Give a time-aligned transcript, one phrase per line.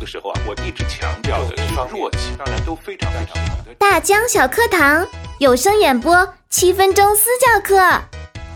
[0.00, 3.74] 的时候啊，我一直强调的是弱气，当然都非常非常好的。
[3.74, 5.06] 大江小课堂
[5.38, 7.76] 有声演播七分钟私教课，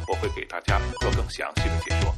[0.08, 2.14] 我会给大家做更详细的解说。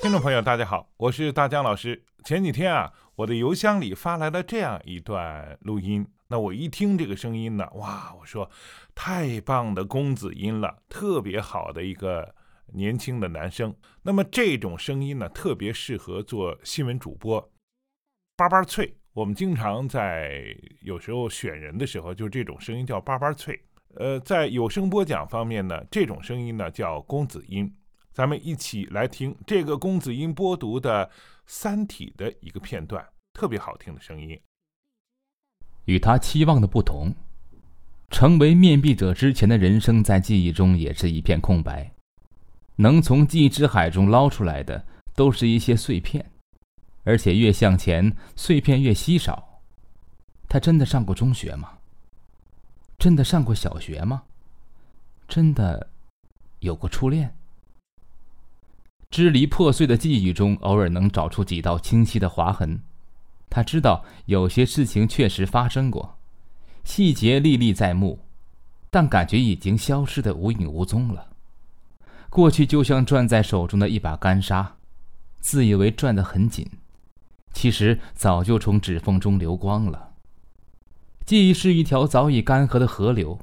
[0.00, 2.02] 听众朋友，大家好，我是大江老师。
[2.24, 8.50] 前几天啊，我的邮箱里发来了这样一段录音，那我一听这个声音呢，哇，我说
[8.94, 12.34] 太棒的公子音了，特别好的一个。
[12.74, 17.50] 年轻的男生，那么这种声音呢，特别适合做新闻主播，
[18.38, 18.94] 叭叭脆。
[19.14, 23.60] 我们经常在有时候选人的时候，就这种声音叫叭叭脆。
[23.96, 27.74] 呃，在有声播讲方面呢，这种声音呢叫公子音。
[28.12, 31.04] 咱们一起来听这个公子音播读的
[31.46, 34.40] 《三体》的一个片段，特别好听的声音。
[35.86, 37.12] 与他期望的不同，
[38.08, 41.92] 成为面壁者之前的人生，在记忆中也是一片空白。
[42.76, 44.86] 能从记忆之海中捞出来的，
[45.16, 46.30] 都是一些碎片，
[47.08, 49.62] 而且越向前，碎片越稀少。
[50.46, 51.78] 他真的上过中学吗？
[52.98, 54.24] 真的上过小学吗？
[55.26, 55.88] 真的
[56.58, 57.34] 有过初恋？
[59.08, 62.82] 支离破碎的记忆中，偶尔能找出几道清晰的划痕。
[63.48, 66.18] 他知道有些事情确实发生过，
[66.84, 68.20] 细节历历在目，
[68.90, 71.28] 但感觉已经消失的无影无踪了。
[72.28, 74.76] 过去就像攥在手中的一把干沙，
[75.40, 76.70] 自以为攥得很紧，
[77.58, 80.12] 其实早就从指缝中流光了。
[81.26, 83.36] 记忆是一条早已干涸的河流，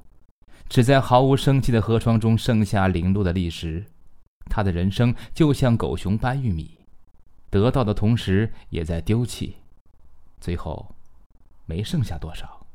[0.70, 3.88] 只在毫无生气的河床中剩下零落的砾石。
[4.46, 6.80] 他的人生就像狗熊掰玉米，
[7.50, 9.58] 得到的同时也在丢弃，
[10.40, 10.96] 最后
[11.66, 12.66] 没剩下多少。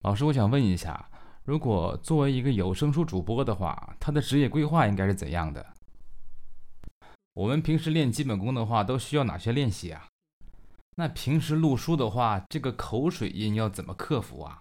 [0.00, 1.08] 老师，我想问一下。
[1.44, 5.64] 如果作为一个有声书主播的话，他的职业规划应该是怎样的？
[7.34, 10.08] 我们平时练基本功的话，都需要哪些练习啊？
[10.96, 14.60] 那平时录书的话，这个口水音要怎么克服啊？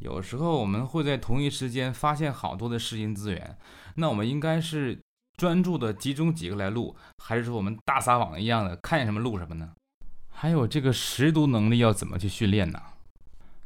[0.00, 3.56] 有时候我们会在同一时间发现好多的试音资源，
[3.94, 5.00] 那我们应该是
[5.36, 9.72] 专注的集中几个来录，还是说我们大撒网一样的看什么录什么呢？
[10.30, 12.82] 还有这个识读能力要怎么去训练呢？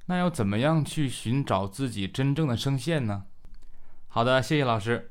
[0.07, 3.25] 那要怎么样去寻找自己真正的声线呢？
[4.09, 5.09] 好的，谢谢老师。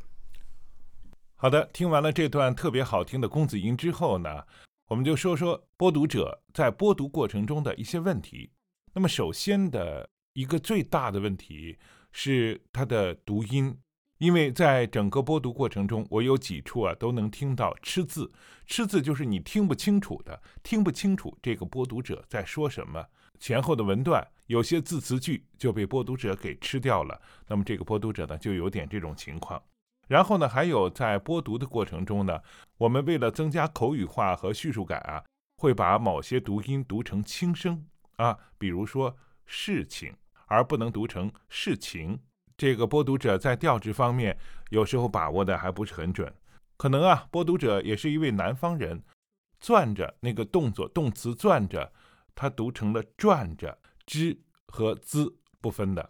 [1.42, 4.46] 好的，听完了这段特别好听的公子音之后呢，
[4.90, 8.52] 我们就说说播读者在播读过程中的一些问题。
[8.94, 11.80] 那么，首先的一个最大的问题
[12.12, 13.76] 是他的读音，
[14.20, 18.32] 因为在整个播读过程中，我有几处啊都能听到吃字，
[18.68, 23.04] 吃字就是你听不清楚的，听不清楚这个播读者在说什么。
[23.40, 29.60] 前后的文段有些字词句就被播读者给吃掉了，那么这个播读者呢就有点这种情况。
[30.12, 32.42] 然后呢，还有在播读的过程中呢，
[32.78, 35.24] 我们为了增加口语化和叙述感啊，
[35.56, 40.14] 会把某些读音读成轻声啊，比如说事情，
[40.48, 42.20] 而不能读成事情。
[42.58, 44.38] 这个播读者在调值方面
[44.70, 46.30] 有时候把握的还不是很准，
[46.76, 49.02] 可能啊，播读者也是一位南方人，
[49.62, 51.94] 攥着那个动作，动词攥着。
[52.36, 56.10] 它读成了转着之和滋不分的，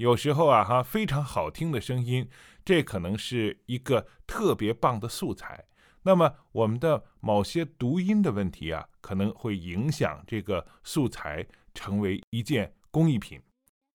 [0.00, 2.26] 有时候啊哈非常好听的声音，
[2.64, 5.66] 这可能是一个特别棒的素材。
[6.04, 13.38] 那么我们的某些读音的问题啊，可能会影响这个素材成为一件工艺品。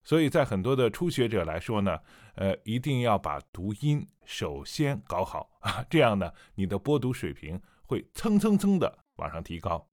[0.04, 1.98] 所以在很多的初学者来说呢，
[2.36, 9.90] 呃，一定要把读音首先搞好啊， 这样呢，你的播读水平会蹭蹭蹭的往上提高。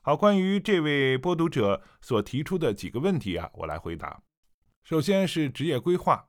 [0.00, 4.20] 好，关于这位播读者所提出的几个问题啊，我来回答。
[4.82, 6.26] 首先是职业规划，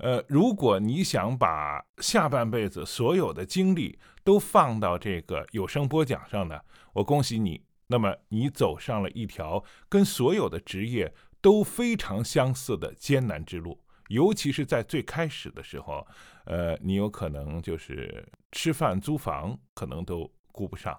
[0.00, 6.60] 呃，如果你想把下半辈子所有的精力都放到这个有声播讲上呢，
[6.92, 16.04] 我恭喜你，那么你走上了一条跟所有的职业都非常相似的艰难之路，尤其是在最开始的时候，
[16.46, 20.98] 呃，你有可能就是吃饭、租房可能都顾不上。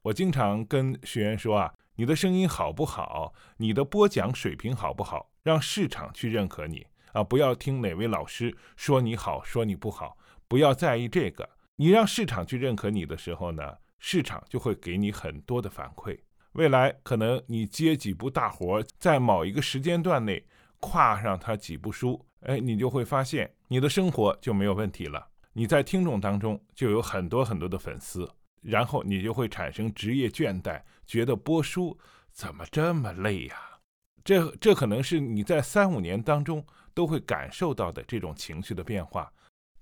[0.00, 7.22] 我经常跟学员说啊，你的声音好不好，你的播讲水平好不好，让市场去认可你啊！
[7.22, 10.16] 不要听哪位老师说你好，说你不好，
[10.48, 11.48] 不要在意这个。
[11.76, 16.18] 你让市场去认可你的时候呢，市场就会给你很多的反馈。
[16.52, 20.46] 未来可能你接几部大活，在某一个时间段内
[20.80, 25.28] 跨上他几部书，哎，你就会发现你的生活就没有问题了。
[25.52, 28.26] 你在听众当中就有很多很多的粉丝。
[28.62, 31.98] 然后你就会产生职业倦怠，觉得播书
[32.30, 33.56] 怎么这么累呀？
[34.24, 36.64] 这这可能是你在三五年当中
[36.94, 39.30] 都会感受到的这种情绪的变化。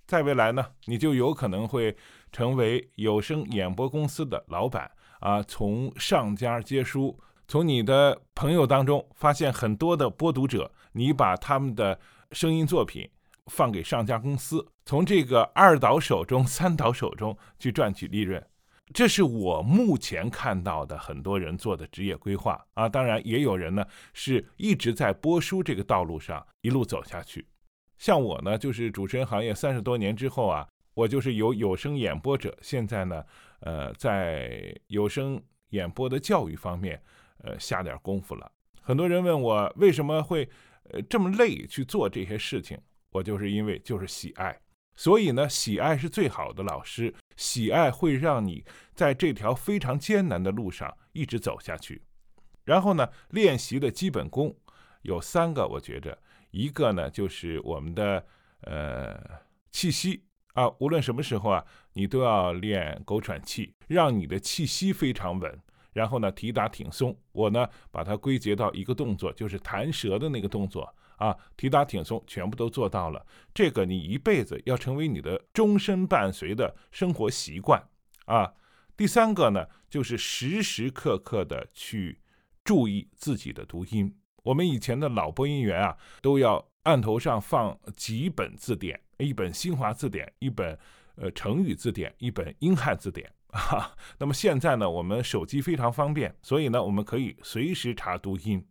[0.07, 1.95] 在未来呢，你就有可能会
[2.33, 4.91] 成为有声演播公司的老板
[5.21, 7.17] 啊，从上家接书，
[7.47, 12.01] 从你的朋友当中发现很多的播读者，你把他们的
[12.33, 13.09] 声音作品
[13.47, 18.45] 放给上家公司，从这个二导手中、三导手中去赚取利润。
[18.93, 27.47] 这是我目前看到的很多人做的职业规划啊，当然也有人呢是一直在播书这个道路上一路走下去。
[27.99, 33.25] 像我呢，就是主持人行业三十多年之后啊，我就是由有声演播者，现在呢，
[33.61, 37.01] 呃，在有声演播的教育方面，
[37.45, 38.51] 呃，下点功夫了。
[38.81, 40.49] 很多人问我为什么会
[40.91, 42.77] 呃这么累去做这些事情，
[43.11, 44.59] 我就是因为就是喜爱。
[44.97, 48.65] 所以呢，喜爱是最好的老师，喜爱会让你
[48.95, 52.03] 在这条非常艰难的路上一直走下去。
[52.65, 54.55] 然后呢，练习的基本功
[55.03, 56.19] 有三个，我觉着
[56.51, 58.27] 一个呢就是我们的
[58.63, 59.19] 呃
[59.73, 61.65] 气息啊，无论什么时候啊，
[61.95, 65.59] 你都要练狗喘气，让你的气息非常稳。
[65.93, 70.95] 然后呢，提打挺松，我呢把它归结到一个动作，就是弹舌的那个动作。
[71.21, 73.25] 啊，提打挺松，全部都做到了。
[73.53, 77.83] 这个你一辈子要成为你的终身伴随的生活习惯
[78.25, 78.51] 啊。
[78.97, 82.21] 第三个呢，就是时时刻刻的去
[82.65, 84.17] 注意自己的读音。
[84.43, 90.79] 我们以前的老播音员啊，都要案头上放几本字典，一本新华字典，一本
[91.17, 93.95] 呃成语字典，一本英汉字典 啊。
[94.19, 98.67] 那么现在呢，我们手机非常方便，所以呢，我们可以随时查读音。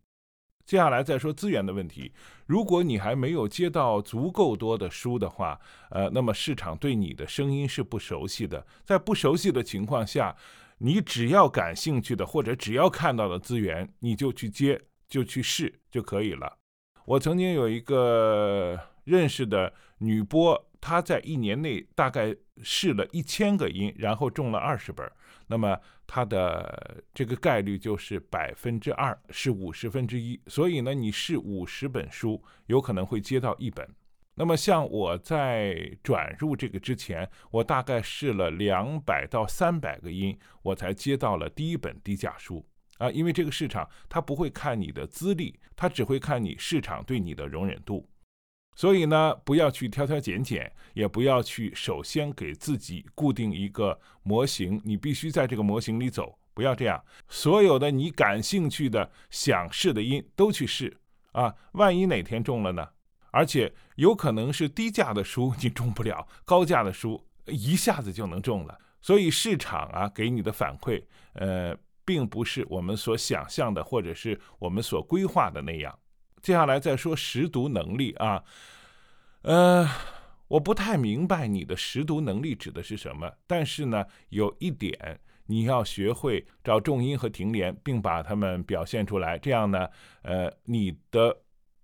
[0.69, 2.11] 接下来再说资源的问题。
[2.45, 8.63] 如果你还没有接到足够多的书的话，呃，那么市场对你的声音是不熟悉的。
[8.85, 10.35] 在不熟悉的情况下，
[10.77, 16.55] 你只要感兴趣的或者只要看到的资源，你就去接，就去试就可以了。
[17.03, 25.09] 我曾经有一个认识的女播，他在一年内大概试了一千个音，然后中了二十本。
[25.47, 30.39] 那么他的这个概率就是百分之二，是五十分之一。
[30.47, 33.87] 所以呢，你试五十本书，有可能会接到一本。
[34.35, 42.65] 那么像我在转入这个之前，我大概试了两百到三百个音，我才接到了第一本低价书
[42.99, 43.11] 啊。
[43.11, 48.07] 因为这个市场它不会看你的资历，它只会看你市场对你的容忍度。
[48.75, 57.03] 所以呢，不要去挑挑拣拣，也不要去首先给自己固定一个模型，你必须在这个模型里走，不要这样。
[57.27, 60.95] 所有的你感兴趣的、想试的音都去试
[61.33, 62.87] 啊，万一哪天中了呢？
[63.31, 68.79] 而且有可能是低价的书你中不了，高价的书一下子就能中了。
[69.01, 75.99] 所以市场啊给你的反馈，呃，并不是我们所想象的，或者是我们所规划的那样。
[76.41, 78.43] 接下来再说识读能力啊，
[79.41, 79.87] 呃，
[80.47, 89.87] 我不太明白你的识读能力指的是什么，但是呢，有一点你要学会找重音和停连，并把它们表现出来，这样呢，
[90.21, 91.35] 呃，你的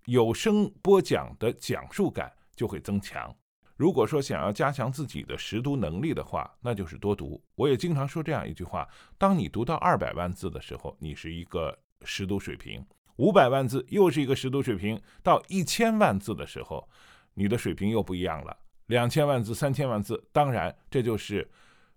[0.05, 3.35] 有声播讲的讲述感就会增强。
[3.75, 7.43] 如果说想要加强自己的识读能力的话，那就是多读。
[7.55, 8.87] 我也经常说这样一句话：
[9.17, 12.85] 当你读到二百万字的时候，你是一个识读水平。
[13.17, 16.89] 五百万字又是一个识读水平，到一千万字的时候，
[17.35, 18.57] 你的水平又不一样了。
[18.87, 21.49] 两千万字、三千万字，当然这就是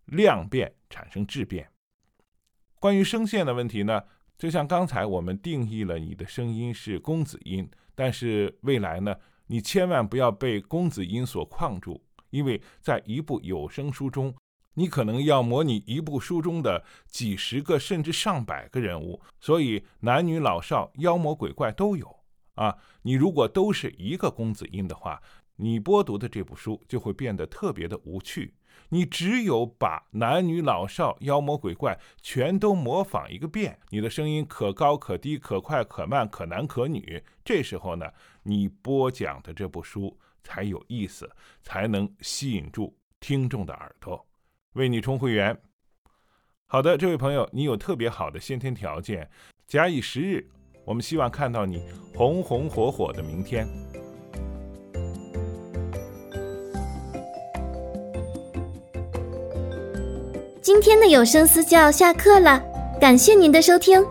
[0.06, 1.69] 量变产生质变。
[2.81, 4.02] 关于声线的问题呢，
[4.38, 9.14] 就像刚才我们定义了你的声音是公子音，但是未来呢，
[9.49, 12.00] 你千万不要被公子音所框住，
[12.31, 14.35] 因为在一部有声书中。
[14.78, 22.20] 你可能要模拟一部书中的几十个甚至上百个人物，所以男女老少、妖魔鬼怪都有
[22.54, 22.78] 啊。
[23.02, 25.20] 你如果都是一个公子音的话，
[25.56, 28.54] 你播读的这部书就会变得特别的无趣。
[28.90, 38.06] 你只有把男女老少、妖魔鬼怪全都模仿一个遍，你的声音可高可低、可快可慢、可男可女，这时候呢，
[38.44, 41.28] 你播讲的这部书才有意思，
[41.62, 44.25] 才能吸引住听众的耳朵。
[44.75, 45.57] 为你充会员。
[46.67, 49.29] 好的，这位朋友，你有特别好的先天条件，
[49.67, 50.47] 假以时日，
[50.85, 51.83] 我们希望看到你
[52.15, 53.67] 红红火火的明天。
[60.61, 62.63] 今天的有声私教下课了，
[63.01, 64.05] 感谢您的收听。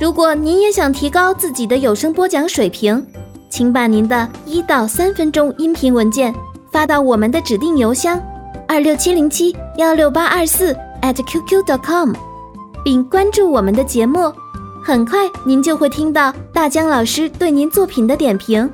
[0.00, 3.06] 如果您也想提高自己的有声播讲水平，
[3.50, 6.34] 请把您的一到三分钟音频文件
[6.72, 8.18] 发到我们的指定邮箱。
[8.68, 12.12] 二六七零七幺六八二四 at qq.com，
[12.84, 14.30] 并关注我们的节目，
[14.84, 18.70] 很快您就会听到大江老师对您作品的点评。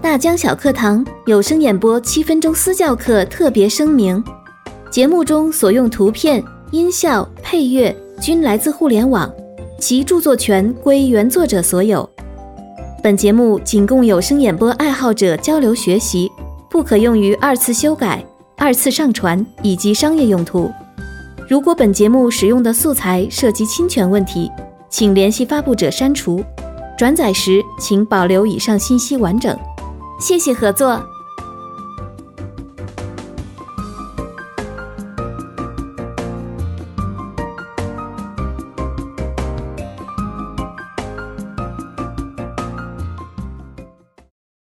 [0.00, 4.24] 大江小课堂有声演播七分钟私教课特别声明：
[4.90, 9.30] 节目中所用图片、音效、配乐均来自互联网，
[9.78, 12.08] 其著作权归原作者所有。
[13.02, 16.32] 本节目仅供有声演播爱好者交流学习，
[16.70, 18.24] 不可用于二次修改、
[18.62, 20.70] 二次上传以及商业用途。
[21.48, 24.52] 如果本节目使用的素材涉及侵权问题，
[24.90, 26.44] 请联系发布者删除。
[26.98, 29.58] 转载时请保留以上信息完整。
[30.20, 31.02] 谢谢合作。